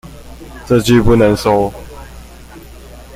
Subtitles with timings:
[0.65, 1.71] 這句不能收